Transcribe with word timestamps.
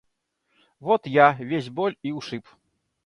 Вот– 0.79 1.05
я, 1.05 1.33
весь 1.37 1.69
боль 1.69 1.95
и 2.01 2.11
ушиб. 2.11 2.47